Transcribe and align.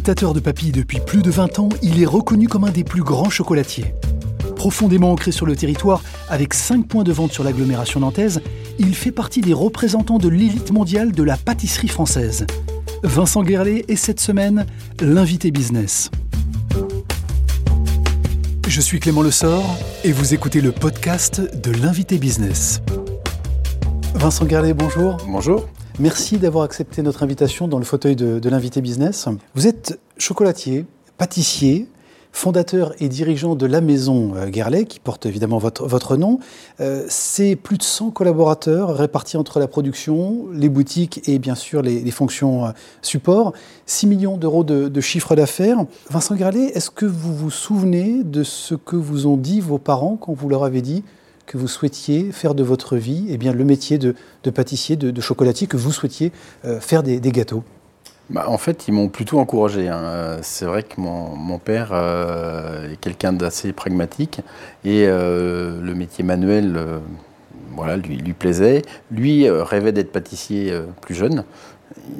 Agitateur 0.00 0.32
de 0.32 0.40
papilles 0.40 0.72
depuis 0.72 0.98
plus 0.98 1.20
de 1.20 1.30
20 1.30 1.58
ans, 1.58 1.68
il 1.82 2.02
est 2.02 2.06
reconnu 2.06 2.48
comme 2.48 2.64
un 2.64 2.70
des 2.70 2.84
plus 2.84 3.02
grands 3.02 3.28
chocolatiers. 3.28 3.94
Profondément 4.56 5.12
ancré 5.12 5.30
sur 5.30 5.44
le 5.44 5.54
territoire, 5.54 6.02
avec 6.30 6.54
5 6.54 6.86
points 6.88 7.04
de 7.04 7.12
vente 7.12 7.32
sur 7.32 7.44
l'agglomération 7.44 8.00
nantaise, 8.00 8.40
il 8.78 8.94
fait 8.94 9.12
partie 9.12 9.42
des 9.42 9.52
représentants 9.52 10.16
de 10.16 10.30
l'élite 10.30 10.72
mondiale 10.72 11.12
de 11.12 11.22
la 11.22 11.36
pâtisserie 11.36 11.88
française. 11.88 12.46
Vincent 13.02 13.42
Guerlet 13.42 13.84
est 13.88 13.96
cette 13.96 14.20
semaine 14.20 14.64
l'invité 15.02 15.50
business. 15.50 16.10
Je 18.66 18.80
suis 18.80 19.00
Clément 19.00 19.20
Lessort 19.20 19.76
et 20.02 20.12
vous 20.12 20.32
écoutez 20.32 20.62
le 20.62 20.72
podcast 20.72 21.42
de 21.62 21.72
l'invité 21.72 22.16
business. 22.16 22.80
Vincent 24.14 24.46
Guerlet, 24.46 24.72
bonjour. 24.72 25.18
Bonjour. 25.28 25.68
Merci 26.00 26.38
d'avoir 26.38 26.64
accepté 26.64 27.02
notre 27.02 27.22
invitation 27.22 27.68
dans 27.68 27.78
le 27.78 27.84
fauteuil 27.84 28.16
de, 28.16 28.48
l'invité 28.48 28.80
business. 28.80 29.28
Vous 29.54 29.66
êtes 29.66 30.00
chocolatier, 30.16 30.86
pâtissier, 31.18 31.88
fondateur 32.32 32.94
et 33.00 33.10
dirigeant 33.10 33.54
de 33.54 33.66
la 33.66 33.82
maison 33.82 34.34
euh, 34.34 34.46
Guerlet, 34.46 34.86
qui 34.86 34.98
porte 34.98 35.26
évidemment 35.26 35.58
votre, 35.58 35.86
votre 35.86 36.16
nom. 36.16 36.38
Euh, 36.80 37.04
c'est 37.10 37.54
plus 37.54 37.76
de 37.76 37.82
100 37.82 38.12
collaborateurs 38.12 38.96
répartis 38.96 39.36
entre 39.36 39.60
la 39.60 39.68
production, 39.68 40.46
les 40.54 40.70
boutiques 40.70 41.28
et 41.28 41.38
bien 41.38 41.54
sûr 41.54 41.82
les, 41.82 42.10
fonctions 42.10 42.64
euh, 42.64 42.70
support. 43.02 43.52
6 43.84 44.06
millions 44.06 44.38
d'euros 44.38 44.64
de, 44.64 44.88
de, 44.88 45.00
chiffre 45.02 45.36
d'affaires. 45.36 45.84
Vincent 46.08 46.34
Guerlet, 46.34 46.72
est-ce 46.74 46.90
que 46.90 47.04
vous 47.04 47.36
vous 47.36 47.50
souvenez 47.50 48.24
de 48.24 48.42
ce 48.42 48.74
que 48.74 48.96
vous 48.96 49.26
ont 49.26 49.36
dit 49.36 49.60
vos 49.60 49.78
parents 49.78 50.16
quand 50.16 50.32
vous 50.32 50.48
leur 50.48 50.64
avez 50.64 50.80
dit 50.80 51.04
que 51.50 51.58
vous 51.58 51.68
souhaitiez 51.68 52.30
faire 52.30 52.54
de 52.54 52.62
votre 52.62 52.96
vie 52.96 53.26
eh 53.28 53.36
bien, 53.36 53.52
le 53.52 53.64
métier 53.64 53.98
de, 53.98 54.14
pâtissier, 54.54 54.94
de, 54.96 55.20
chocolatier, 55.20 55.66
que 55.66 55.76
vous 55.76 55.90
souhaitiez 55.90 56.30
faire 56.80 57.02
des 57.02 57.20
gâteaux 57.20 57.64
bah, 58.30 58.44
en 58.46 58.58
fait, 58.58 58.86
ils 58.86 58.94
m'ont 58.94 59.08
plutôt 59.08 59.40
encouragé. 59.40 59.88
Hein. 59.88 60.38
C'est 60.42 60.64
vrai 60.64 60.84
que 60.84 61.00
mon, 61.00 61.58
père 61.58 61.90
euh, 61.92 62.92
est 62.92 62.96
quelqu'un 62.96 63.32
d'assez 63.32 63.72
pragmatique 63.72 64.40
et 64.84 65.06
euh, 65.06 65.80
le 65.82 65.94
métier 65.94 66.22
manuel 66.22 66.76
euh, 66.76 67.00
voilà, 67.74 67.96
lui, 67.96 68.32
plaisait. 68.32 68.82
Lui 69.10 69.50
rêvait 69.50 69.92
d'être 69.92 70.12
pâtissier 70.12 70.72
plus 71.00 71.14
jeune. 71.14 71.44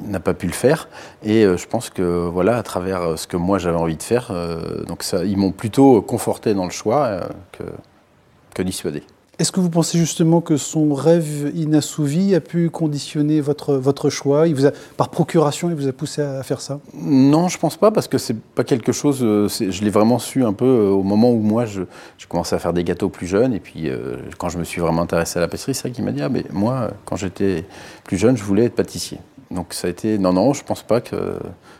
Il 0.03 0.11
n'a 0.11 0.19
pas 0.19 0.33
pu 0.33 0.47
le 0.47 0.53
faire. 0.53 0.89
Et 1.23 1.43
je 1.43 1.67
pense 1.67 1.89
que, 1.89 2.01
voilà, 2.01 2.57
à 2.57 2.63
travers 2.63 3.17
ce 3.17 3.27
que 3.27 3.37
moi 3.37 3.57
j'avais 3.57 3.77
envie 3.77 3.97
de 3.97 4.03
faire, 4.03 4.33
donc 4.87 5.05
ils 5.25 5.37
m'ont 5.37 5.51
plutôt 5.51 6.01
conforté 6.01 6.53
dans 6.53 6.65
le 6.65 6.71
choix 6.71 7.19
que 8.53 8.61
dissuadé. 8.61 9.03
Est-ce 9.39 9.51
que 9.51 9.59
vous 9.59 9.69
pensez 9.69 9.97
justement 9.97 10.39
que 10.39 10.57
son 10.57 10.93
rêve 10.93 11.51
inassouvi 11.55 12.35
a 12.35 12.41
pu 12.41 12.69
conditionner 12.69 13.41
votre, 13.41 13.73
votre 13.75 14.09
choix? 14.09 14.47
Il 14.47 14.53
vous 14.53 14.67
a, 14.67 14.71
Par 14.97 15.09
procuration, 15.09 15.69
il 15.69 15.75
vous 15.75 15.87
a 15.87 15.93
poussé 15.93 16.21
à 16.21 16.43
faire 16.43 16.61
ça? 16.61 16.79
Non, 16.93 17.47
je 17.47 17.57
pense 17.57 17.75
pas, 17.77 17.89
parce 17.91 18.07
que 18.07 18.17
c'est 18.17 18.37
pas 18.37 18.63
quelque 18.63 18.91
chose. 18.91 19.19
Euh, 19.23 19.47
je 19.47 19.83
l'ai 19.83 19.89
vraiment 19.89 20.19
su 20.19 20.43
un 20.43 20.53
peu 20.53 20.65
euh, 20.65 20.89
au 20.89 21.01
moment 21.01 21.31
où 21.31 21.39
moi, 21.39 21.65
je, 21.65 21.81
commençais 22.29 22.55
à 22.55 22.59
faire 22.59 22.73
des 22.73 22.83
gâteaux 22.83 23.09
plus 23.09 23.25
jeunes. 23.25 23.53
Et 23.53 23.59
puis, 23.59 23.89
euh, 23.89 24.17
quand 24.37 24.49
je 24.49 24.59
me 24.59 24.63
suis 24.63 24.79
vraiment 24.81 25.01
intéressé 25.01 25.39
à 25.39 25.41
la 25.41 25.47
pâtisserie, 25.47 25.73
c'est 25.73 25.87
vrai 25.87 25.91
qu'il 25.91 26.05
m'a 26.05 26.11
dit 26.11 26.21
Ah, 26.21 26.29
mais 26.29 26.43
moi, 26.51 26.91
quand 27.05 27.15
j'étais 27.15 27.65
plus 28.03 28.17
jeune, 28.17 28.37
je 28.37 28.43
voulais 28.43 28.65
être 28.65 28.75
pâtissier. 28.75 29.17
Donc, 29.49 29.73
ça 29.73 29.87
a 29.87 29.89
été. 29.89 30.19
Non, 30.19 30.33
non, 30.33 30.53
je 30.53 30.63
pense 30.63 30.83
pas 30.83 31.01
que. 31.01 31.15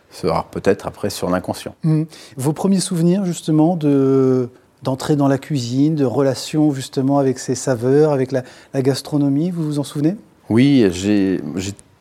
Ce 0.10 0.28
sera 0.28 0.46
peut-être 0.52 0.88
après 0.88 1.10
sur 1.10 1.30
l'inconscient. 1.30 1.74
Mmh. 1.84 2.04
Vos 2.36 2.52
premiers 2.52 2.82
souvenirs, 2.82 3.24
justement, 3.24 3.78
de 3.78 4.50
d'entrer 4.84 5.16
dans 5.16 5.28
la 5.28 5.38
cuisine, 5.38 5.96
de 5.96 6.06
relations 6.06 6.74
justement 6.74 7.20
avec 7.20 7.40
ses 7.40 7.56
saveurs, 7.56 8.12
avec 8.12 8.32
la, 8.32 8.44
gastronomie, 8.82 9.52
vous 9.52 9.64
vous 9.64 9.80
en 9.80 9.84
souvenez? 9.84 10.16
Oui, 10.50 10.88
j'ai 10.92 11.40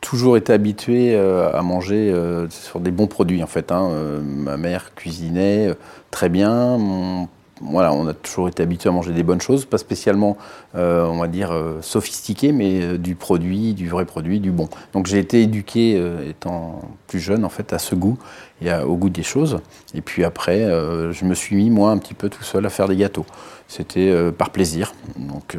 toujours 0.01 0.35
été 0.35 0.51
habitué 0.51 1.15
euh, 1.15 1.51
à 1.53 1.61
manger 1.61 2.11
euh, 2.11 2.49
sur 2.49 2.79
des 2.79 2.91
bons 2.91 3.07
produits 3.07 3.43
en 3.43 3.47
fait. 3.47 3.71
Hein. 3.71 3.89
Euh, 3.91 4.19
ma 4.21 4.57
mère 4.57 4.93
cuisinait 4.95 5.73
très 6.09 6.27
bien, 6.27 7.27
voilà, 7.61 7.93
on 7.93 8.07
a 8.07 8.13
toujours 8.13 8.47
été 8.47 8.63
habitué 8.63 8.89
à 8.89 8.91
manger 8.91 9.13
des 9.13 9.23
bonnes 9.23 9.41
choses, 9.41 9.65
pas 9.65 9.77
spécialement, 9.77 10.37
euh, 10.75 11.05
on 11.05 11.19
va 11.19 11.27
dire, 11.27 11.51
euh, 11.51 11.81
sophistiquées, 11.81 12.51
mais 12.51 12.81
euh, 12.81 12.97
du 12.97 13.15
produit, 13.15 13.73
du 13.73 13.89
vrai 13.89 14.05
produit, 14.05 14.39
du 14.39 14.51
bon. 14.51 14.69
Donc 14.93 15.07
j'ai 15.07 15.19
été 15.19 15.41
éduqué, 15.41 16.01
étant 16.27 16.81
plus 17.07 17.19
jeune, 17.19 17.45
en 17.45 17.49
fait, 17.49 17.73
à 17.73 17.79
ce 17.79 17.95
goût 17.95 18.17
et 18.61 18.73
au 18.73 18.95
goût 18.95 19.09
des 19.09 19.23
choses. 19.23 19.59
Et 19.93 20.01
puis 20.01 20.23
après, 20.23 20.59
je 20.59 21.25
me 21.25 21.33
suis 21.33 21.55
mis, 21.55 21.69
moi, 21.69 21.91
un 21.91 21.97
petit 21.97 22.13
peu 22.13 22.29
tout 22.29 22.43
seul 22.43 22.65
à 22.65 22.69
faire 22.69 22.87
des 22.87 22.95
gâteaux. 22.95 23.25
C'était 23.67 24.13
par 24.37 24.49
plaisir. 24.49 24.93
Donc 25.17 25.57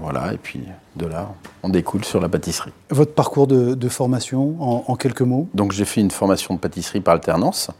voilà, 0.00 0.32
et 0.32 0.36
puis 0.36 0.60
de 0.96 1.06
là, 1.06 1.30
on 1.62 1.68
découle 1.68 2.04
sur 2.04 2.20
la 2.20 2.28
pâtisserie. 2.28 2.72
Votre 2.90 3.12
parcours 3.12 3.46
de, 3.46 3.88
formation, 3.88 4.56
en, 4.60 4.96
quelques 4.96 5.22
mots? 5.22 5.48
Donc 5.54 5.72
j'ai 5.72 5.84
fait 5.84 6.00
une 6.00 6.10
formation 6.10 6.54
de 6.54 6.60
pâtisserie 6.60 7.00
par 7.00 7.14
alternance, 7.14 7.70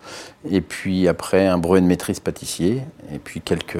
et 0.50 0.60
puis 0.60 1.08
après 1.08 1.46
un 1.46 1.58
brevet 1.58 1.80
de 1.80 1.86
maîtrise 1.86 2.20
pâtissier, 2.20 2.82
et 3.12 3.18
puis 3.18 3.40
quelques 3.40 3.78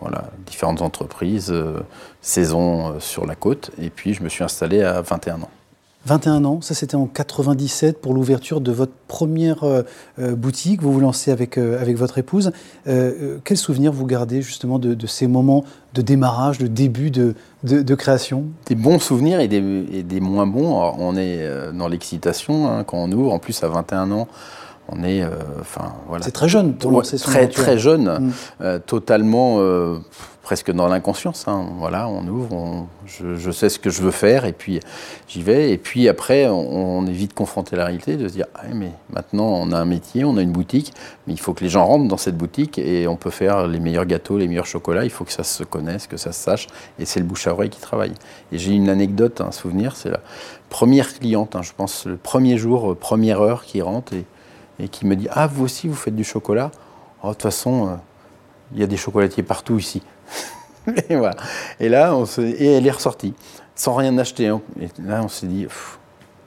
voilà, 0.00 0.24
différentes 0.46 0.82
entreprises, 0.82 1.50
euh, 1.50 1.80
saisons 2.20 2.88
euh, 2.88 3.00
sur 3.00 3.26
la 3.26 3.34
côte, 3.34 3.70
et 3.80 3.90
puis 3.90 4.14
je 4.14 4.22
me 4.22 4.28
suis 4.28 4.44
installé 4.44 4.82
à 4.82 5.00
21 5.00 5.42
ans. 5.42 5.50
21 6.06 6.44
ans, 6.44 6.60
ça 6.60 6.74
c'était 6.74 6.94
en 6.94 7.06
97 7.06 8.00
pour 8.00 8.14
l'ouverture 8.14 8.60
de 8.60 8.70
votre 8.70 8.92
première 9.08 9.64
euh, 9.64 9.82
euh, 10.20 10.36
boutique. 10.36 10.80
Vous 10.80 10.92
vous 10.92 11.00
lancez 11.00 11.32
avec, 11.32 11.58
euh, 11.58 11.80
avec 11.80 11.96
votre 11.96 12.18
épouse. 12.18 12.52
quel 12.84 13.56
souvenir 13.56 13.92
vous 13.92 14.06
gardez 14.06 14.40
justement 14.40 14.78
de, 14.78 15.06
ces 15.06 15.26
moments 15.26 15.64
de 15.94 16.02
démarrage, 16.02 16.58
de 16.58 16.68
début 16.68 17.10
de, 17.10 17.34
de, 17.64 17.94
création? 17.96 18.44
Des 18.66 18.76
bons 18.76 19.00
souvenirs 19.00 19.40
et 19.40 19.48
des, 19.48 19.60
des 19.60 20.20
moins 20.20 20.46
bons. 20.46 20.94
on 20.98 21.16
est 21.16 21.48
dans 21.72 21.88
l'excitation 21.88 22.68
hein, 22.68 22.84
quand 22.84 22.98
on 22.98 23.10
ouvre. 23.10 23.32
En 23.32 23.40
plus, 23.40 23.64
à 23.64 23.68
21 23.68 24.12
ans, 24.12 24.28
on 24.88 25.02
est, 25.02 25.24
enfin 25.60 25.94
voilà. 26.08 26.24
C'est 26.24 26.30
très 26.30 26.48
jeune 26.48 26.74
pour 26.74 26.90
lancer 26.90 27.18
son 27.18 27.30
Très 27.30 27.48
très 27.48 27.78
jeune, 27.78 28.32
mm. 28.60 28.80
totalement 28.86 29.60
presque 30.46 30.70
dans 30.70 30.86
l'inconscience. 30.86 31.48
Hein. 31.48 31.66
Voilà, 31.76 32.06
on 32.08 32.24
ouvre, 32.28 32.86
je, 33.04 33.50
sais 33.50 33.68
ce 33.68 33.80
que 33.80 33.90
je 33.90 34.00
veux 34.00 34.12
faire 34.12 34.44
et 34.44 34.52
puis 34.52 34.78
j'y 35.26 35.42
vais. 35.42 35.72
Et 35.72 35.76
puis 35.76 36.08
après, 36.08 36.46
on, 36.46 37.04
est 37.04 37.10
vite 37.10 37.34
confronté 37.34 37.74
à 37.74 37.78
la 37.78 37.86
réalité 37.86 38.16
de 38.16 38.28
se 38.28 38.34
dire 38.34 38.46
ah, 38.54 38.62
mais 38.72 38.92
maintenant 39.10 39.46
on 39.46 39.72
a 39.72 39.76
un 39.76 39.84
métier, 39.84 40.24
on 40.24 40.36
a 40.36 40.42
une 40.42 40.52
boutique, 40.52 40.92
mais 41.26 41.32
il 41.32 41.40
faut 41.40 41.52
que 41.52 41.64
les 41.64 41.68
gens 41.68 41.84
rentrent 41.84 42.06
dans 42.06 42.16
cette 42.16 42.36
boutique 42.36 42.78
et 42.78 43.08
on 43.08 43.16
peut 43.16 43.30
faire 43.30 43.66
les 43.66 43.80
meilleurs 43.80 44.06
gâteaux, 44.06 44.38
les 44.38 44.46
meilleurs 44.46 44.66
chocolats. 44.66 45.02
Il 45.02 45.10
faut 45.10 45.24
que 45.24 45.32
ça 45.32 45.42
se 45.42 45.64
connaisse, 45.64 46.06
que 46.06 46.16
ça 46.16 46.30
se 46.30 46.40
sache. 46.40 46.68
Et 47.00 47.06
c'est 47.06 47.18
le 47.18 47.26
bouche 47.26 47.48
à 47.48 47.52
oreille 47.52 47.70
qui 47.70 47.80
travaille. 47.80 48.14
Et 48.52 48.58
j'ai 48.58 48.70
une 48.70 48.88
anecdote, 48.88 49.40
un 49.40 49.50
souvenir, 49.50 49.96
c'est 49.96 50.10
la 50.10 50.20
première 50.68 51.12
cliente, 51.12 51.56
hein, 51.56 51.62
je 51.62 51.72
pense, 51.76 52.06
le 52.06 52.16
premier 52.16 52.56
jour, 52.56 52.92
euh, 52.92 52.94
première 52.94 53.40
heure 53.40 53.64
qui 53.64 53.82
rentre 53.82 54.12
et, 54.12 54.24
et, 54.78 54.88
qui 54.88 55.06
me 55.06 55.16
dit 55.16 55.28
Ah, 55.30 55.46
vous 55.46 55.64
aussi, 55.64 55.88
vous 55.88 55.94
faites 55.94 56.14
du 56.14 56.24
chocolat 56.24 56.70
oh, 57.22 57.28
De 57.28 57.32
toute 57.32 57.42
façon, 57.42 57.88
euh, 57.88 57.94
il 58.72 58.80
y 58.80 58.82
a 58.82 58.86
des 58.86 58.96
chocolatiers 58.96 59.42
partout 59.42 59.78
ici. 59.78 60.02
et, 61.08 61.16
voilà. 61.16 61.36
et 61.80 61.88
là, 61.88 62.14
on 62.14 62.24
et 62.24 62.72
elle 62.72 62.86
est 62.86 62.90
ressortie, 62.90 63.34
sans 63.74 63.94
rien 63.94 64.16
acheter. 64.18 64.48
Hein. 64.48 64.60
Et 64.80 64.88
là, 65.02 65.22
on 65.22 65.28
s'est 65.28 65.46
dit, 65.46 65.66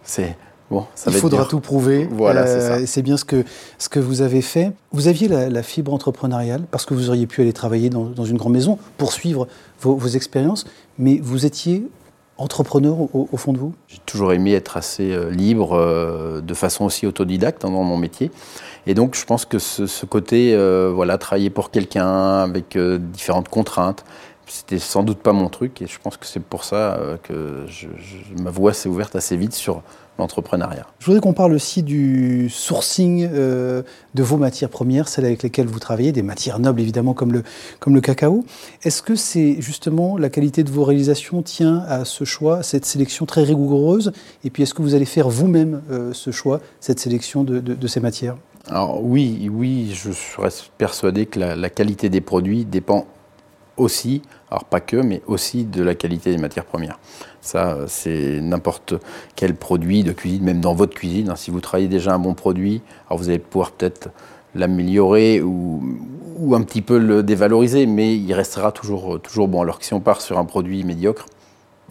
c'est 0.03 0.35
bon, 0.69 0.85
ça 0.95 1.11
Il 1.11 1.17
faudra 1.17 1.45
tout 1.45 1.59
prouver. 1.59 2.07
Voilà, 2.11 2.41
euh, 2.41 2.83
c'est 2.85 3.01
bien 3.01 3.17
ce 3.17 3.25
que, 3.25 3.43
ce 3.77 3.89
que 3.89 3.99
vous 3.99 4.21
avez 4.21 4.41
fait. 4.41 4.71
Vous 4.91 5.07
aviez 5.07 5.27
la, 5.27 5.63
fibre 5.63 5.93
entrepreneuriale, 5.93 6.63
parce 6.71 6.85
que 6.85 6.93
vous 6.93 7.09
auriez 7.09 7.27
pu 7.27 7.41
aller 7.41 7.53
travailler 7.53 7.89
dans, 7.89 8.05
dans 8.05 8.25
une 8.25 8.37
grande 8.37 8.53
maison, 8.53 8.77
poursuivre 8.97 9.47
vos, 9.81 9.95
vos 9.95 10.09
expériences, 10.09 10.65
mais 10.97 11.19
vous 11.21 11.45
étiez 11.45 11.87
entrepreneur 12.39 12.95
au, 13.13 13.37
fond 13.37 13.53
de 13.53 13.57
vous? 13.57 13.73
J'ai 13.87 13.99
toujours 14.05 14.33
aimé 14.33 14.53
être 14.53 14.77
assez 14.77 15.11
euh, 15.11 15.29
libre, 15.29 15.73
euh, 15.73 16.41
de 16.41 16.53
façon 16.53 16.85
aussi 16.85 17.05
autodidacte 17.05 17.65
hein, 17.65 17.69
dans 17.69 17.83
mon 17.83 17.97
métier. 17.97 18.31
Et 18.87 18.93
donc, 18.93 19.15
je 19.15 19.25
pense 19.25 19.45
que 19.45 19.59
ce, 19.59 20.05
côté, 20.05 20.53
euh, 20.55 20.91
voilà, 20.93 21.17
travailler 21.17 21.49
pour 21.49 21.69
quelqu'un 21.69 22.39
avec 22.39 22.77
différentes 22.77 23.49
contraintes, 23.49 24.05
c'était 24.49 24.79
sans 24.79 25.03
doute 25.03 25.19
pas 25.19 25.33
mon 25.33 25.49
truc. 25.49 25.81
Et 25.81 25.87
je 25.87 25.99
pense 25.99 26.17
que 26.17 26.25
c'est 26.25 26.43
pour 26.43 26.63
ça 26.63 26.99
que 27.23 27.65
ma 28.41 28.49
voie 28.49 28.73
s'est 28.73 28.89
ouverte 28.89 29.15
assez 29.15 29.37
vite 29.37 29.53
sur 29.53 29.81
l'entrepreneuriat. 30.19 30.85
Je 30.99 31.05
voudrais 31.07 31.21
qu'on 31.21 31.33
parle 31.33 31.53
aussi 31.53 31.81
du 31.81 32.49
sourcing 32.49 33.27
euh, 33.33 33.81
de 34.13 34.23
vos 34.23 34.37
matières 34.37 34.69
premières, 34.69 35.07
celles 35.07 35.25
avec 35.25 35.41
lesquelles 35.41 35.67
vous 35.67 35.79
travaillez, 35.79 36.11
des 36.11 36.21
matières 36.21 36.59
nobles 36.59 36.81
évidemment 36.81 37.13
comme 37.13 37.33
le, 37.33 37.43
comme 37.79 37.95
le 37.95 38.01
cacao. 38.01 38.45
Est-ce 38.83 39.01
que 39.01 39.15
c'est 39.15 39.59
justement 39.59 40.17
la 40.17 40.29
qualité 40.29 40.63
de 40.63 40.69
vos 40.69 40.83
réalisations 40.83 41.41
tient 41.41 41.79
à 41.87 42.05
ce 42.05 42.23
choix, 42.25 42.61
cette 42.61 42.85
sélection 42.85 43.25
très 43.25 43.43
rigoureuse 43.43 44.11
Et 44.43 44.49
puis 44.51 44.63
est-ce 44.63 44.73
que 44.73 44.83
vous 44.83 44.93
allez 44.93 45.05
faire 45.05 45.29
vous-même 45.29 45.81
euh, 45.89 46.13
ce 46.13 46.31
choix, 46.31 46.59
cette 46.79 46.99
sélection 46.99 47.43
de, 47.43 47.59
de, 47.59 47.87
ces 47.87 47.99
matières? 47.99 48.35
Alors 48.67 49.03
oui, 49.03 49.49
oui, 49.51 49.93
je 49.93 50.11
reste 50.39 50.69
persuadé 50.77 51.25
que 51.25 51.39
la, 51.39 51.55
la 51.55 51.69
qualité 51.69 52.09
des 52.09 52.21
produits 52.21 52.65
dépend 52.65 53.07
aussi, 53.79 54.21
alors 54.49 54.65
pas 54.65 54.79
que, 54.79 54.97
mais 54.97 55.21
aussi 55.27 55.65
de 55.65 55.81
la 55.83 55.95
qualité 55.95 56.31
des 56.31 56.37
matières 56.37 56.65
premières. 56.65 56.99
Ça, 57.41 57.77
c'est 57.87 58.41
n'importe 58.41 58.93
quel 59.35 59.55
produit 59.55 60.03
de 60.03 60.11
cuisine, 60.11 60.43
même 60.43 60.61
dans 60.61 60.73
votre 60.73 60.93
cuisine. 60.93 61.29
Hein. 61.29 61.35
Si 61.35 61.51
vous 61.51 61.61
travaillez 61.61 61.87
déjà 61.87 62.13
un 62.13 62.19
bon 62.19 62.33
produit, 62.33 62.81
alors 63.07 63.19
vous 63.19 63.29
allez 63.29 63.39
pouvoir 63.39 63.71
peut-être 63.71 64.09
l'améliorer 64.55 65.41
ou, 65.41 65.81
un 66.53 66.61
petit 66.63 66.81
peu 66.81 66.97
le 66.97 67.21
dévaloriser, 67.21 67.85
mais 67.85 68.15
il 68.15 68.33
restera 68.33 68.71
toujours, 68.71 69.21
toujours 69.21 69.47
bon. 69.47 69.61
Alors 69.61 69.77
que 69.77 69.85
si 69.85 69.93
on 69.93 69.99
part 69.99 70.21
sur 70.21 70.37
un 70.37 70.45
produit 70.45 70.83
médiocre, 70.83 71.25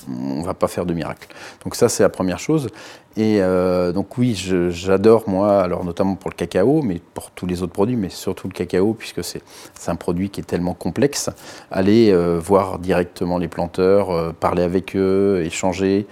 on 0.09 0.41
ne 0.41 0.45
va 0.45 0.55
pas 0.55 0.69
faire 0.69 0.87
de 0.87 0.95
miracle. 0.95 1.29
Donc 1.65 1.75
ça, 1.75 1.89
c'est 1.89 2.03
la 2.03 2.09
première 2.09 2.39
chose. 2.39 2.69
Et 3.17 3.39
euh, 3.41 3.91
donc 3.91 4.17
oui, 4.17 4.35
j'adore 4.71 5.29
moi, 5.29 5.61
alors 5.61 5.85
notamment 5.85 6.15
pour 6.15 6.31
le 6.31 6.37
cacao, 6.37 6.83
mais 6.83 7.01
pour 7.15 7.33
tous 7.33 7.47
les 7.47 7.63
autres 7.63 7.73
produits, 7.73 7.97
mais 7.97 8.11
surtout 8.11 8.47
le 8.47 8.53
cacao, 8.53 8.95
puisque 8.95 9.25
c'est 9.25 9.43
un 9.89 9.97
produit 9.97 10.31
qui 10.31 10.41
est 10.41 10.45
tellement 10.45 10.75
complexe. 10.75 11.29
Aller 11.73 12.13
euh, 12.13 12.39
voir 12.39 12.79
directement 12.79 13.39
les 13.39 13.49
planteurs, 13.49 14.11
euh, 14.11 14.33
parler 14.33 14.63
avec 14.63 14.95
eux, 14.95 15.43
échanger, 15.45 16.07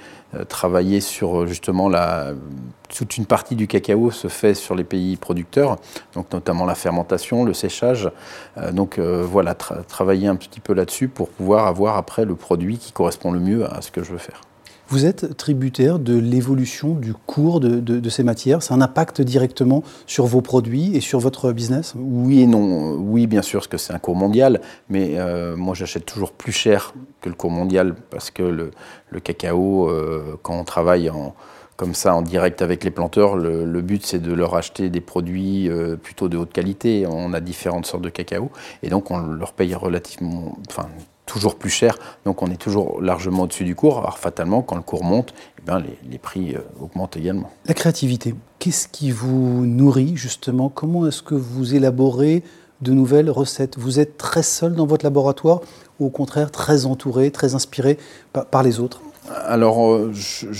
travailler 0.48 1.00
sur 1.00 1.46
justement 1.46 1.88
la... 1.88 2.32
Toute 2.88 3.16
une 3.16 3.25
partie 3.25 3.54
du 3.54 3.66
cacao 3.66 4.10
se 4.10 4.28
fait 4.28 4.54
sur 4.54 4.75
les 4.75 4.84
pays 4.84 5.16
producteurs, 5.16 5.76
donc 6.14 6.31
notamment 6.32 6.66
la 6.66 6.75
fermentation, 6.75 7.44
le 7.44 7.54
séchage. 7.54 8.10
donc 8.72 8.99
voilà, 8.99 9.54
travailler 9.54 10.26
un 10.28 10.37
petit 10.37 10.60
peu 10.60 10.75
là-dessus 10.75 11.08
pour 11.08 11.31
pouvoir 11.31 11.66
avoir 11.69 11.96
après 11.96 12.26
le 12.26 12.34
produit 12.34 12.76
qui 12.76 12.92
correspond 12.92 13.31
le 13.31 13.40
mieux 13.40 13.64
à 13.64 13.81
ce 13.81 13.90
que 13.90 14.02
je 14.02 14.12
veux 14.12 14.19
faire. 14.19 14.42
Vous 14.88 15.04
êtes 15.04 15.36
tributaire 15.36 15.98
de 15.98 16.16
l'évolution 16.16 16.94
du 16.94 17.12
cours 17.12 17.58
de, 17.58 18.08
ces 18.08 18.22
matières. 18.22 18.60
A 18.70 18.74
un 18.74 18.80
impact 18.80 19.20
directement 19.20 19.82
sur 20.06 20.26
vos 20.26 20.42
produits 20.42 20.96
et 20.96 21.00
sur 21.00 21.18
votre 21.18 21.50
business? 21.50 21.94
Oui 21.96 22.42
et 22.42 22.46
non. 22.46 22.94
Oui, 22.94 23.26
bien 23.26 23.42
sûr, 23.42 23.60
parce 23.60 23.66
que 23.66 23.78
c'est 23.78 23.92
un 23.92 23.98
cours 23.98 24.14
mondial, 24.14 24.60
mais 24.88 25.14
euh, 25.16 25.56
moi 25.56 25.74
j'achète 25.74 26.06
toujours 26.06 26.30
plus 26.30 26.52
cher 26.52 26.94
que 27.20 27.28
le 27.28 27.34
cours 27.34 27.50
mondial 27.50 27.96
parce 28.10 28.30
que 28.30 28.44
le, 28.44 28.70
cacao, 29.20 29.90
euh, 29.90 30.36
quand 30.42 30.56
on 30.56 30.64
travaille 30.64 31.10
comme 31.76 31.94
ça 31.94 32.14
en 32.14 32.22
direct 32.22 32.62
avec 32.62 32.84
les 32.84 32.92
planteurs, 32.92 33.36
le, 33.36 33.80
but 33.82 34.06
c'est 34.06 34.20
de 34.20 34.32
leur 34.32 34.54
acheter 34.54 34.88
des 34.88 35.00
produits 35.00 35.68
euh, 35.68 35.96
plutôt 35.96 36.28
de 36.28 36.36
haute 36.36 36.52
qualité. 36.52 37.06
On 37.08 37.32
a 37.32 37.40
différentes 37.40 37.86
sortes 37.86 38.04
de 38.04 38.08
cacao 38.08 38.52
et 38.84 38.88
donc 38.88 39.10
on 39.10 39.18
leur 39.18 39.52
paye 39.52 39.74
relativement, 39.74 40.56
toujours 41.26 41.56
plus 41.56 41.70
cher, 41.70 41.99
donc 42.25 42.43
on 42.43 42.50
est 42.50 42.56
toujours 42.56 43.02
largement 43.02 43.43
au-dessus 43.43 43.64
du 43.64 43.75
cours. 43.75 43.99
Alors 43.99 44.19
fatalement, 44.19 44.62
quand 44.62 44.76
le 44.76 44.82
cours 44.82 45.05
monte, 45.05 45.34
eh 45.58 45.62
bien, 45.62 45.82
les, 46.08 46.19
prix 46.19 46.55
euh, 46.55 46.61
augmentent 46.81 47.17
également. 47.17 47.50
La 47.67 47.75
créativité, 47.75 48.34
qu'est-ce 48.58 48.88
qui 48.88 49.11
vous 49.11 49.67
nourrit 49.67 50.17
justement? 50.17 50.69
Comment 50.69 51.06
est-ce 51.06 51.23
que 51.23 51.34
vous 51.34 51.75
élaborez 51.75 52.43
de 52.81 52.93
nouvelles 52.93 53.28
recettes? 53.28 53.76
Vous 53.76 53.99
êtes 53.99 54.17
très 54.17 54.44
seul 54.44 54.75
dans 54.75 54.87
votre 54.87 55.05
laboratoire 55.05 55.61
ou 55.99 56.06
au 56.06 56.11
contraire 56.11 56.50
très 56.50 56.87
entouré, 56.87 57.31
très 57.31 57.55
inspiré 57.55 57.99
par, 58.32 58.62
les 58.62 58.78
autres? 58.78 59.00
Alors 59.46 59.93
euh, 59.93 60.12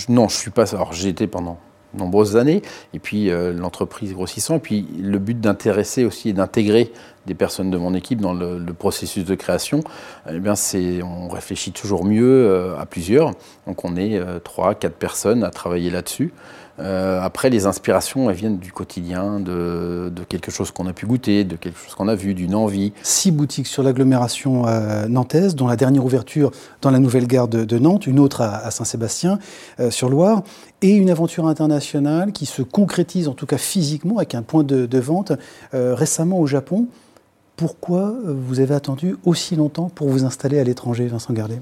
non, 0.09 0.27
je 0.27 0.35
suis 0.35 0.51
pas. 0.51 0.75
Alors 0.75 0.91
j'ai 0.91 1.09
été 1.09 1.27
pendant 1.27 1.57
nombreuses 1.93 2.35
années, 2.35 2.61
et 2.93 2.99
puis 2.99 3.29
euh, 3.29 3.53
l'entreprise 3.53 4.13
grossissant, 4.13 4.57
et 4.57 4.59
puis 4.59 4.87
le 4.99 5.19
but 5.19 5.39
d'intéresser 5.39 6.05
aussi 6.05 6.29
et 6.29 6.33
d'intégrer 6.33 6.91
des 7.27 7.35
personnes 7.35 7.69
de 7.69 7.77
mon 7.77 7.93
équipe 7.93 8.21
dans 8.21 8.33
le, 8.33 8.57
processus 8.77 9.25
de 9.25 9.35
création, 9.35 9.83
eh 10.31 10.39
bien 10.39 10.53
on 11.03 11.27
réfléchit 11.27 11.71
toujours 11.71 12.05
mieux 12.05 12.47
euh, 12.47 12.79
à 12.79 12.85
plusieurs. 12.85 13.33
Donc 13.67 13.83
on 13.83 13.95
est 13.95 14.17
euh, 14.17 14.39
trois, 14.39 14.75
quatre 14.75 14.95
personnes 14.95 15.43
à 15.43 15.49
travailler 15.49 15.89
là-dessus. 15.89 16.31
Euh, 16.79 17.19
après, 17.21 17.49
les 17.49 17.65
inspirations, 17.65 18.29
elles 18.29 18.35
viennent 18.35 18.59
du 18.59 18.71
quotidien, 18.71 19.39
de, 19.39 20.11
quelque 20.29 20.51
chose 20.51 20.69
qu'on 20.69 20.85
a 20.85 20.93
pu 20.93 21.07
goûter, 21.07 21.43
de 21.43 21.55
quelque 21.55 21.77
chose 21.79 21.95
qu'on 21.95 22.07
a 22.07 22.13
vu, 22.13 22.35
d'une 22.35 22.53
envie. 22.53 22.93
Six 23.01 23.31
boutiques 23.31 23.65
sur 23.65 23.81
l'agglomération 23.81 24.65
nantaise, 25.09 25.55
dont 25.55 25.65
la 25.65 25.75
dernière 25.75 26.05
ouverture 26.05 26.51
dans 26.83 26.91
la 26.91 26.99
nouvelle 26.99 27.25
gare 27.25 27.47
de, 27.47 27.79
Nantes, 27.79 28.05
une 28.05 28.19
autre 28.19 28.41
à, 28.41 28.69
Saint-Sébastien 28.69 29.39
sur 29.89 30.09
Loire, 30.09 30.43
et 30.83 30.91
une 30.91 31.09
aventure 31.09 31.47
internationale 31.47 32.31
qui 32.31 32.45
se 32.45 32.61
concrétise, 32.61 33.27
en 33.27 33.33
tout 33.33 33.47
cas 33.47 33.57
physiquement, 33.57 34.17
avec 34.17 34.35
un 34.35 34.43
point 34.43 34.63
de 34.63 34.99
vente 34.99 35.31
récemment 35.73 36.39
au 36.39 36.45
Japon. 36.45 36.85
Pourquoi 37.57 38.13
vous 38.23 38.59
avez 38.59 38.75
attendu 38.75 39.15
aussi 39.25 39.55
longtemps 39.55 39.89
pour 39.89 40.09
vous 40.09 40.25
installer 40.25 40.59
à 40.59 40.63
l'étranger, 40.63 41.07
Vincent 41.07 41.33
Gardet 41.33 41.59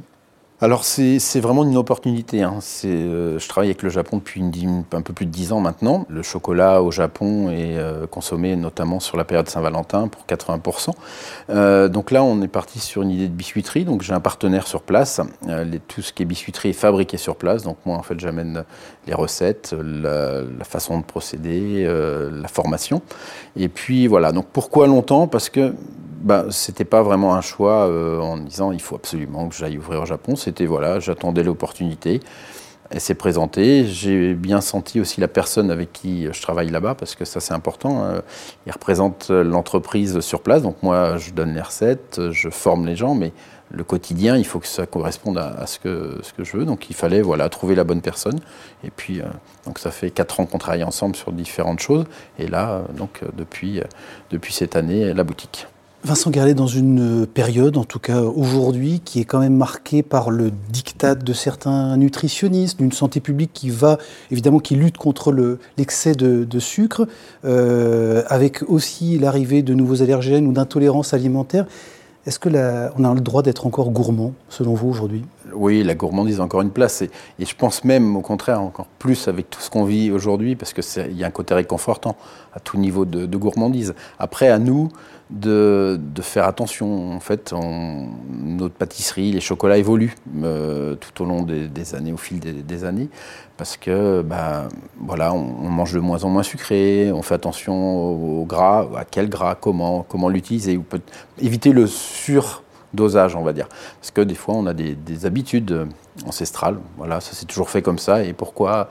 alors 0.66 0.84
c'est 0.84 1.40
vraiment 1.40 1.64
une 1.64 1.78
opportunité. 1.78 2.42
Hein. 2.42 2.58
Euh, 2.86 3.38
je 3.38 3.48
travaille 3.48 3.70
avec 3.70 3.84
le 3.84 3.90
Japon 3.90 4.18
depuis 4.18 4.42
un 4.42 5.02
peu 5.02 5.14
plus 5.14 5.28
de 5.28 5.32
dix 5.32 5.52
ans 5.52 5.60
maintenant. 5.60 6.08
Le 6.10 6.24
chocolat 6.24 6.82
au 6.82 6.90
Japon 6.90 7.52
est 7.52 7.78
euh, 7.78 8.08
consommé 8.08 8.56
notamment 8.56 9.00
sur 9.00 9.16
la 9.16 9.26
période 9.26 9.48
Saint-Valentin 9.48 10.08
pour 10.08 10.26
80%. 10.26 10.90
Euh, 11.52 11.88
donc 11.88 12.10
là 12.10 12.24
on 12.24 12.42
est 12.42 12.48
parti 12.48 12.80
sur 12.80 13.04
une 13.04 13.12
idée 13.12 13.28
de 13.28 13.34
biscuiterie. 13.34 13.86
Donc 13.86 14.02
j'ai 14.02 14.14
un 14.14 14.20
partenaire 14.20 14.66
sur 14.66 14.82
place. 14.82 15.22
tout 15.88 16.02
ce 16.02 16.12
qui 16.12 16.24
est 16.24 16.26
biscuiterie 16.26 16.70
est 16.70 16.74
fabriqué 16.74 17.18
sur 17.18 17.36
place. 17.36 17.62
Donc 17.62 17.78
moi 17.86 17.98
en 17.98 18.04
fait 18.04 18.20
j'amène 18.20 18.64
les 19.06 19.14
recettes, 19.14 19.76
la, 19.80 20.42
façon 20.64 20.98
de 20.98 21.04
procéder, 21.04 21.88
la 21.88 22.48
formation. 22.48 23.04
Et 23.56 23.68
puis 23.68 24.08
voilà. 24.08 24.32
Donc 24.32 24.48
pourquoi 24.52 24.88
longtemps? 24.88 25.28
Parce 25.28 25.50
que 25.50 25.76
bah, 26.24 26.46
c'était 26.50 26.86
pas 26.86 27.04
vraiment 27.04 27.36
un 27.36 27.42
choix 27.42 27.88
en 28.20 28.38
disant 28.38 28.72
il 28.72 28.82
faut 28.82 28.96
absolument 28.96 29.48
que 29.48 29.56
j'aille 29.56 29.78
ouvrir 29.78 30.02
au 30.02 30.06
Japon. 30.08 30.36
Voilà, 30.64 31.00
j'attendais 31.00 31.44
l'opportunité. 31.44 32.22
Elle 32.92 33.02
s'est 33.02 33.16
présentée. 33.16 33.86
J'ai 33.86 34.34
bien 34.34 34.62
senti 34.62 35.02
aussi 35.02 35.20
la 35.20 35.28
personne 35.28 35.72
avec 35.72 35.92
qui 35.92 36.28
je 36.32 36.42
travaille 36.42 36.70
là-bas, 36.70 36.96
parce 36.96 37.16
que 37.16 37.26
ça 37.26 37.40
c'est 37.40 37.54
important. 37.54 38.04
Hein. 38.04 38.22
Il 38.66 38.72
représente 38.72 39.30
l'entreprise 39.30 40.20
sur 40.22 40.42
place. 40.42 40.62
Donc 40.62 40.82
moi, 40.84 41.18
je 41.18 41.32
donne 41.32 41.54
les 41.54 41.62
recettes, 41.62 42.22
je 42.32 42.50
forme 42.50 42.86
les 42.86 42.96
gens, 42.96 43.16
mais 43.16 43.34
le 43.72 43.84
quotidien, 43.84 44.38
il 44.38 44.46
faut 44.46 44.60
que 44.60 44.68
ça 44.68 44.86
corresponde 44.86 45.38
à, 45.40 45.66
ce, 45.66 45.80
que, 45.80 46.20
je 46.38 46.58
veux. 46.58 46.66
Donc 46.66 46.90
il 46.90 46.96
fallait 46.96 47.22
voilà, 47.22 47.50
trouver 47.50 47.76
la 47.76 47.84
bonne 47.84 48.02
personne. 48.02 48.40
Et 48.84 48.92
puis, 48.92 49.20
euh, 49.20 49.26
donc 49.66 49.80
ça 49.80 49.92
fait 49.92 50.12
quatre 50.12 50.40
ans 50.40 50.46
qu'on 50.46 50.60
travaille 50.60 50.84
ensemble 50.84 51.16
sur 51.16 51.32
différentes 51.32 51.80
choses. 51.80 52.06
Et 52.40 52.48
là, 52.48 52.84
donc 52.96 53.22
depuis, 53.36 53.82
depuis 54.30 54.54
cette 54.54 54.76
année, 54.76 55.14
la 55.14 55.24
boutique. 55.24 55.68
Vincent 56.06 56.30
Garlet, 56.30 56.54
dans 56.54 56.68
une 56.68 57.26
période, 57.26 57.78
en 57.78 57.84
tout 57.84 57.98
cas 57.98 58.22
aujourd'hui, 58.22 59.02
qui 59.04 59.20
est 59.20 59.26
quand 59.26 59.40
même 59.40 59.56
marquée 59.56 60.04
par 60.04 60.30
le 60.30 60.52
diktat 60.70 61.16
de 61.16 61.34
certains 61.34 61.98
nutritionnistes, 61.98 62.78
d'une 62.78 62.92
santé 62.92 63.20
publique 63.20 63.50
qui 63.56 63.72
va, 63.72 63.98
évidemment, 64.30 64.60
qui 64.60 64.76
lutte 64.76 65.00
contre 65.00 65.34
l'excès 65.80 66.14
de, 66.14 66.60
sucre, 66.60 67.08
euh, 67.44 68.22
avec 68.28 68.62
aussi 68.70 69.18
l'arrivée 69.18 69.64
de 69.64 69.74
nouveaux 69.74 70.04
allergènes 70.04 70.46
ou 70.46 70.52
d'intolérances 70.52 71.16
alimentaires. 71.16 71.66
Est-ce 72.28 72.40
que 72.40 72.50
on 72.50 73.04
a 73.04 73.14
le 73.14 73.22
droit 73.22 73.42
d'être 73.42 73.66
encore 73.66 73.90
gourmand, 73.90 74.34
selon 74.50 74.76
vous, 74.76 74.90
aujourd'hui? 74.90 75.24
Oui, 75.54 75.84
la 75.84 75.94
gourmandise 75.94 76.40
a 76.40 76.44
encore 76.44 76.62
une 76.62 76.72
place. 76.72 77.02
Et, 77.04 77.10
je 77.40 77.56
pense 77.56 77.84
même, 77.84 78.16
au 78.16 78.22
contraire, 78.22 78.62
encore 78.62 78.88
plus 79.00 79.28
avec 79.28 79.50
tout 79.50 79.62
ce 79.62 79.72
qu'on 79.72 79.86
vit 79.86 80.12
aujourd'hui, 80.12 80.56
parce 80.56 80.74
qu'il 80.74 81.18
y 81.18 81.24
a 81.24 81.28
un 81.28 81.32
côté 81.32 81.54
réconfortant 81.56 82.16
à 82.54 82.60
tout 82.60 82.78
niveau 82.78 83.06
de 83.06 83.38
gourmandise. 83.38 83.94
Après, 84.18 84.50
à 84.50 84.58
nous, 84.58 84.90
de, 85.30 86.00
faire 86.22 86.46
attention. 86.46 87.14
En 87.14 87.20
fait, 87.20 87.54
notre 87.54 88.76
pâtisserie, 88.76 89.32
les 89.32 89.42
chocolats 89.42 89.78
évoluent 89.78 90.16
euh, 90.44 90.96
tout 90.96 91.24
au 91.24 91.26
long 91.26 91.44
des, 91.44 91.96
années, 91.96 92.14
au 92.14 92.18
fil 92.18 92.40
des, 92.40 92.84
années, 92.84 93.10
parce 93.58 93.78
que 93.78 94.22
bah, 94.22 94.68
voilà, 95.00 95.34
on, 95.34 95.70
mange 95.70 95.94
de 95.94 96.00
moins 96.00 96.24
en 96.24 96.30
moins 96.30 96.44
sucré, 96.44 97.12
on 97.12 97.22
fait 97.22 97.36
attention 97.36 98.42
au, 98.42 98.46
gras, 98.46 98.88
à 98.96 99.06
quel 99.06 99.30
gras, 99.30 99.56
comment, 99.56 100.06
comment 100.08 100.30
l'utiliser, 100.30 100.78
peut 100.78 101.02
éviter 101.40 101.72
le 101.72 101.88
surdosage, 101.88 103.36
on 103.36 103.44
va 103.44 103.54
dire. 103.54 103.68
Parce 104.00 104.12
que 104.12 104.22
des 104.22 104.36
fois, 104.36 104.56
on 104.56 104.66
a 104.66 104.74
des, 104.74 104.96
des 104.96 105.26
habitudes 105.26 105.88
ancestrales. 106.26 106.78
Voilà, 106.98 107.20
ça 107.20 107.34
s'est 107.34 107.46
toujours 107.46 107.70
fait 107.70 107.82
comme 107.82 108.00
ça. 108.00 108.24
Et 108.24 108.34
pourquoi 108.34 108.90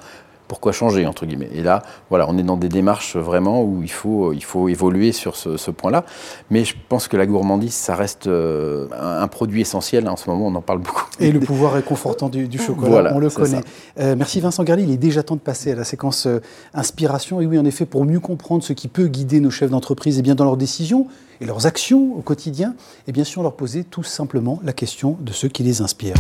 pourquoi 0.54 0.70
changer 0.70 1.04
entre 1.04 1.26
guillemets 1.26 1.50
Et 1.52 1.64
là, 1.64 1.82
voilà, 2.10 2.26
on 2.28 2.38
est 2.38 2.44
dans 2.44 2.56
des 2.56 2.68
démarches 2.68 3.16
vraiment 3.16 3.64
où 3.64 3.82
il 3.82 3.90
faut, 3.90 4.32
il 4.32 4.44
faut 4.44 4.68
évoluer 4.68 5.10
sur 5.10 5.34
ce, 5.34 5.70
point-là. 5.72 6.04
Mais 6.48 6.64
je 6.64 6.76
pense 6.88 7.08
que 7.08 7.16
la 7.16 7.26
gourmandise, 7.26 7.74
ça 7.74 7.96
reste 7.96 8.28
euh, 8.28 8.86
un, 8.96 9.26
produit 9.26 9.62
essentiel. 9.62 10.08
En 10.08 10.14
ce 10.14 10.30
moment, 10.30 10.46
on 10.46 10.54
en 10.54 10.60
parle 10.60 10.78
beaucoup. 10.78 11.06
Et 11.18 11.32
le 11.32 11.40
pouvoir 11.40 11.72
réconfortant 11.72 12.28
du, 12.28 12.56
chocolat, 12.56 13.12
on 13.16 13.18
le 13.18 13.30
connaît. 13.30 13.62
Euh, 13.98 14.14
merci 14.16 14.38
Vincent 14.38 14.62
Garly. 14.62 14.84
Il 14.84 14.92
est 14.92 14.96
déjà 14.96 15.24
temps 15.24 15.34
de 15.34 15.40
passer 15.40 15.72
à 15.72 15.74
la 15.74 15.82
séquence 15.82 16.28
euh, 16.28 16.38
inspiration. 16.72 17.40
Et 17.40 17.46
oui, 17.46 17.58
en 17.58 17.64
effet, 17.64 17.84
pour 17.84 18.04
mieux 18.04 18.20
comprendre 18.20 18.62
ce 18.62 18.72
qui 18.72 18.86
peut 18.86 19.08
guider 19.08 19.40
nos 19.40 19.50
chefs 19.50 19.70
d'entreprise 19.70 20.18
et 20.18 20.20
eh 20.20 20.22
bien 20.22 20.36
dans 20.36 20.44
leurs 20.44 20.56
décisions 20.56 21.08
et 21.40 21.46
leurs 21.46 21.66
actions 21.66 22.14
au 22.16 22.20
quotidien, 22.20 22.76
et 23.08 23.12
bien 23.12 23.24
sûr 23.24 23.42
leur 23.42 23.54
poser 23.54 23.82
tout 23.82 24.04
simplement 24.04 24.60
la 24.62 24.72
question 24.72 25.16
de 25.18 25.32
ce 25.32 25.48
qui 25.48 25.64
les 25.64 25.82
inspire. 25.82 26.14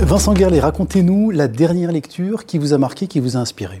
Vincent 0.00 0.34
Guerlet, 0.34 0.60
racontez-nous 0.60 1.30
la 1.30 1.48
dernière 1.48 1.92
lecture 1.92 2.46
qui 2.46 2.58
vous 2.58 2.74
a 2.74 2.78
marqué, 2.78 3.06
qui 3.06 3.20
vous 3.20 3.36
a 3.36 3.40
inspiré. 3.40 3.80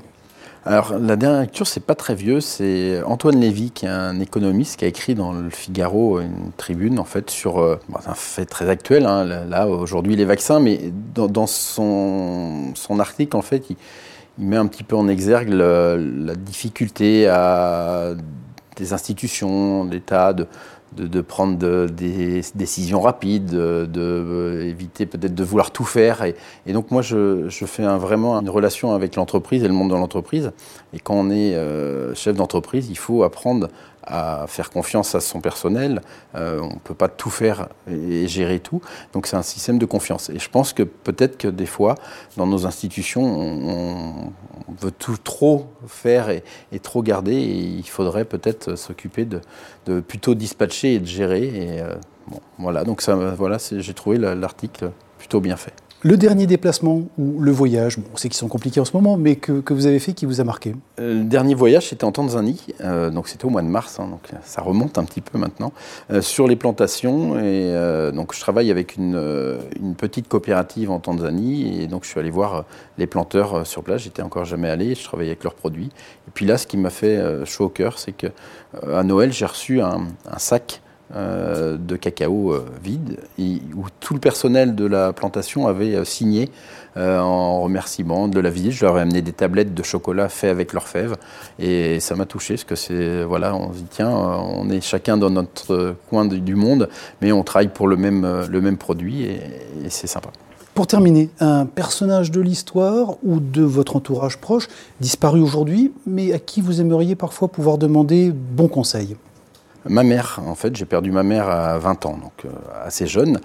Alors, 0.64 0.94
la 0.98 1.16
dernière 1.16 1.42
lecture, 1.42 1.66
c'est 1.66 1.84
pas 1.84 1.94
très 1.94 2.14
vieux. 2.14 2.40
C'est 2.40 3.02
Antoine 3.02 3.38
Lévy, 3.38 3.70
qui 3.70 3.84
est 3.84 3.90
un 3.90 4.18
économiste, 4.20 4.78
qui 4.78 4.84
a 4.86 4.88
écrit 4.88 5.14
dans 5.14 5.32
le 5.32 5.50
Figaro 5.50 6.20
une 6.20 6.52
tribune, 6.56 6.98
en 6.98 7.04
fait, 7.04 7.30
sur 7.30 7.58
euh, 7.58 7.78
un 8.06 8.14
fait 8.14 8.46
très 8.46 8.70
actuel. 8.70 9.04
Hein, 9.04 9.24
là, 9.24 9.66
aujourd'hui, 9.66 10.16
les 10.16 10.24
vaccins, 10.24 10.60
mais 10.60 10.92
dans, 11.14 11.46
son, 11.46 12.72
article, 12.98 13.36
en 13.36 13.42
fait, 13.42 13.68
il, 13.68 13.76
met 14.38 14.56
un 14.56 14.66
petit 14.66 14.84
peu 14.84 14.96
en 14.96 15.08
exergue 15.08 15.50
la 15.50 16.34
difficulté 16.34 17.28
à 17.28 18.14
des 18.76 18.92
institutions, 18.92 19.84
d'État, 19.84 20.32
de, 20.32 20.46
de, 20.96 21.20
prendre 21.20 21.56
des 21.86 22.42
décisions 22.54 23.00
rapides, 23.00 23.50
de, 23.50 24.60
éviter 24.64 25.06
peut-être 25.06 25.34
de 25.34 25.44
vouloir 25.44 25.70
tout 25.70 25.84
faire. 25.84 26.24
Et, 26.24 26.72
donc 26.72 26.90
moi, 26.90 27.02
je, 27.02 27.48
fais 27.50 27.84
vraiment 27.96 28.38
une 28.40 28.50
relation 28.50 28.94
avec 28.94 29.16
l'entreprise 29.16 29.64
et 29.64 29.68
le 29.68 29.74
monde 29.74 29.90
de 29.90 29.94
l'entreprise. 29.94 30.52
Et 30.92 30.98
quand 31.00 31.14
on 31.14 31.30
est 31.30 31.56
chef 32.14 32.36
d'entreprise, 32.36 32.88
il 32.90 32.98
faut 32.98 33.22
apprendre 33.22 33.68
à 34.06 34.46
faire 34.46 34.70
confiance 34.70 35.14
à 35.14 35.20
son 35.20 35.40
personnel. 35.40 36.00
Euh, 36.34 36.60
on 36.60 36.74
ne 36.74 36.78
peut 36.78 36.94
pas 36.94 37.08
tout 37.08 37.30
faire 37.30 37.68
et 37.90 38.26
gérer 38.28 38.60
tout. 38.60 38.80
Donc 39.12 39.26
c'est 39.26 39.36
un 39.36 39.42
système 39.42 39.78
de 39.78 39.86
confiance. 39.86 40.30
Et 40.30 40.38
je 40.38 40.48
pense 40.48 40.72
que 40.72 40.82
peut-être 40.82 41.38
que 41.38 41.48
des 41.48 41.66
fois, 41.66 41.94
dans 42.36 42.46
nos 42.46 42.66
institutions, 42.66 43.22
on, 43.24 44.32
veut 44.68 44.90
tout 44.90 45.16
trop 45.16 45.66
faire 45.86 46.30
et, 46.30 46.42
trop 46.82 47.02
garder. 47.02 47.34
Il 47.34 47.88
faudrait 47.88 48.24
peut-être 48.24 48.76
s'occuper 48.76 49.26
de, 49.26 50.00
plutôt 50.00 50.34
dispatcher 50.34 50.94
et 50.94 51.00
de 51.00 51.06
gérer. 51.06 51.44
Et 51.44 51.80
euh, 51.80 51.94
voilà. 52.58 52.84
Donc 52.84 53.02
ça, 53.02 53.14
voilà, 53.14 53.58
j'ai 53.70 53.94
trouvé 53.94 54.18
l'article 54.18 54.90
plutôt 55.18 55.40
bien 55.40 55.56
fait. 55.56 55.74
Le 56.06 56.18
dernier 56.18 56.46
déplacement 56.46 57.04
ou 57.16 57.40
le 57.40 57.50
voyage, 57.50 57.96
on 58.12 58.16
sait 58.18 58.28
qu'ils 58.28 58.36
sont 58.36 58.48
compliqués 58.48 58.78
en 58.78 58.84
ce 58.84 58.92
moment, 58.92 59.16
mais 59.16 59.36
que, 59.36 59.72
vous 59.72 59.86
avez 59.86 59.98
fait 59.98 60.12
qui 60.12 60.26
vous 60.26 60.38
a 60.38 60.44
marqué? 60.44 60.76
Euh, 61.00 61.20
Le 61.20 61.24
dernier 61.24 61.54
voyage, 61.54 61.88
c'était 61.88 62.04
en 62.04 62.12
Tanzanie, 62.12 62.60
euh, 62.82 63.08
donc 63.08 63.26
c'était 63.26 63.46
au 63.46 63.48
mois 63.48 63.62
de 63.62 63.68
mars, 63.68 63.98
hein, 63.98 64.08
donc 64.10 64.28
ça 64.44 64.60
remonte 64.60 64.98
un 64.98 65.04
petit 65.04 65.22
peu 65.22 65.38
maintenant, 65.38 65.72
euh, 66.10 66.20
sur 66.20 66.46
les 66.46 66.56
plantations. 66.56 67.40
Et 67.40 67.72
donc 68.12 68.34
je 68.34 68.40
travaille 68.40 68.70
avec 68.70 68.96
une, 68.96 69.18
petite 69.96 70.28
coopérative 70.28 70.90
en 70.90 71.00
Tanzanie, 71.00 71.82
et 71.82 71.86
donc 71.86 72.04
je 72.04 72.10
suis 72.10 72.20
allé 72.20 72.30
voir 72.30 72.66
les 72.98 73.06
planteurs 73.06 73.66
sur 73.66 73.82
place. 73.82 74.02
J'étais 74.02 74.20
encore 74.20 74.44
jamais 74.44 74.68
allé, 74.68 74.94
je 74.94 75.04
travaillais 75.04 75.30
avec 75.30 75.42
leurs 75.42 75.54
produits. 75.54 75.88
Et 76.28 76.30
puis 76.34 76.44
là, 76.44 76.58
ce 76.58 76.66
qui 76.66 76.76
m'a 76.76 76.90
fait 76.90 77.46
chaud 77.46 77.64
au 77.64 77.68
cœur, 77.70 77.98
c'est 77.98 78.12
que 78.12 78.26
à 78.92 79.02
Noël, 79.04 79.32
j'ai 79.32 79.46
reçu 79.46 79.80
un 79.80 80.06
sac 80.36 80.82
euh, 81.14 81.76
de 81.76 81.96
cacao 81.96 82.52
euh, 82.52 82.64
vide, 82.82 83.18
où 83.38 83.84
tout 84.00 84.14
le 84.14 84.20
personnel 84.20 84.74
de 84.74 84.86
la 84.86 85.12
plantation 85.12 85.66
avait 85.66 85.94
euh, 85.94 86.04
signé 86.04 86.50
en 86.96 87.60
remerciement 87.60 88.28
de 88.28 88.38
la 88.38 88.50
visite. 88.50 88.70
Je 88.70 88.84
leur 88.84 88.96
ai 88.98 89.00
amené 89.00 89.20
des 89.20 89.32
tablettes 89.32 89.74
de 89.74 89.82
chocolat 89.82 90.28
fait 90.28 90.48
avec 90.48 90.72
leurs 90.72 90.86
fèves, 90.86 91.16
et 91.58 91.98
ça 91.98 92.14
m'a 92.14 92.24
touché, 92.24 92.54
parce 92.54 92.64
que 92.64 92.76
c'est, 92.76 93.24
voilà, 93.24 93.54
on 93.56 93.72
se 93.72 93.78
dit, 93.78 93.86
tiens, 93.90 94.10
on 94.10 94.70
est 94.70 94.80
chacun 94.80 95.16
dans 95.16 95.30
notre 95.30 95.96
coin 96.08 96.24
du 96.24 96.54
monde, 96.54 96.88
mais 97.20 97.32
on 97.32 97.42
travaille 97.42 97.68
pour 97.68 97.88
le 97.88 97.96
même, 97.96 98.46
le 98.48 98.60
même 98.60 98.76
produit, 98.76 99.24
et, 99.24 99.40
et 99.84 99.90
c'est 99.90 100.06
sympa. 100.06 100.30
Pour 100.74 100.86
terminer, 100.86 101.30
un 101.40 101.66
personnage 101.66 102.30
de 102.30 102.40
l'histoire 102.40 103.16
ou 103.24 103.40
de 103.40 103.62
votre 103.62 103.96
entourage 103.96 104.38
proche 104.38 104.68
disparu 105.00 105.40
aujourd'hui, 105.40 105.92
mais 106.06 106.32
à 106.32 106.38
qui 106.38 106.60
vous 106.60 106.80
aimeriez 106.80 107.16
parfois 107.16 107.48
pouvoir 107.48 107.76
demander 107.76 108.32
bon 108.32 108.68
conseil? 108.68 109.16
Ma 109.86 110.02
mère, 110.02 110.40
en 110.46 110.54
fait, 110.54 110.74
j'ai 110.76 110.86
perdu 110.86 111.10
ma 111.12 111.22
mère 111.22 111.48
à 111.48 111.78
20 111.78 112.06
ans, 112.06 112.16
donc 112.16 112.46
euh, 112.46 112.48
assez 112.84 113.06
jeune. 113.06 113.38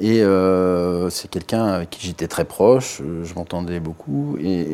Et 0.00 0.22
euh, 0.22 1.08
c'est 1.08 1.28
quelqu'un 1.28 1.66
avec 1.66 1.90
qui 1.90 2.04
j'étais 2.04 2.26
très 2.26 2.44
proche, 2.44 3.00
euh, 3.00 3.22
je 3.22 3.34
m'entendais 3.34 3.78
beaucoup. 3.78 4.36
Et, 4.42 4.66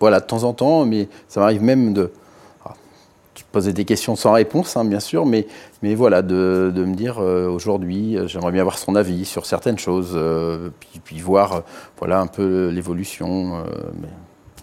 voilà, 0.00 0.20
de 0.20 0.24
temps 0.24 0.44
en 0.44 0.54
temps, 0.54 0.86
mais 0.86 1.08
ça 1.28 1.40
m'arrive 1.40 1.62
même 1.62 1.92
de. 1.92 2.10
Ah, 2.64 2.72
poser 3.52 3.74
des 3.74 3.84
questions 3.84 4.16
sans 4.16 4.32
réponse, 4.32 4.76
hein, 4.78 4.84
bien 4.86 5.00
sûr, 5.00 5.26
mais, 5.26 5.46
voilà, 5.82 6.22
de, 6.22 6.72
me 6.74 6.94
dire 6.94 7.18
aujourd'hui, 7.18 8.16
j'aimerais 8.26 8.52
bien 8.52 8.62
avoir 8.62 8.78
son 8.78 8.94
avis 8.96 9.26
sur 9.26 9.44
certaines 9.44 9.78
choses, 9.78 10.18
puis, 10.80 11.00
puis, 11.04 11.20
voir 11.20 11.62
voilà, 11.98 12.20
un 12.20 12.26
peu 12.26 12.68
l'évolution. 12.68 13.62
mais 14.00 14.08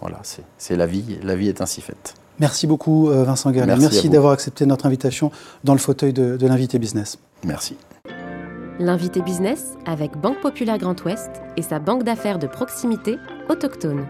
voilà, 0.00 0.20
c'est 0.58 0.76
la 0.76 0.86
vie, 0.86 1.18
la 1.22 1.36
vie 1.36 1.48
est 1.48 1.60
ainsi 1.60 1.80
faite. 1.80 2.14
Merci 2.42 2.66
beaucoup 2.66 3.08
euh, 3.08 3.22
Vincent 3.22 3.52
Guerlain. 3.52 3.76
Merci, 3.76 4.08
d'avoir 4.08 4.32
accepté 4.32 4.66
notre 4.66 4.86
invitation 4.86 5.30
dans 5.62 5.74
le 5.74 5.78
fauteuil 5.78 6.12
de, 6.12 6.36
de 6.36 6.46
l'invité 6.48 6.80
business. 6.80 7.20
Merci. 7.44 7.76
L'invité 8.80 9.22
business 9.22 9.74
avec 9.86 10.16
Banque 10.20 10.40
Populaire 10.40 10.76
Grand 10.76 11.00
Ouest 11.04 11.30
et 11.56 11.62
sa 11.62 11.78
banque 11.78 12.02
d'affaires 12.02 12.40
de 12.40 12.48
proximité 12.48 13.16
autochtone. 13.48 14.06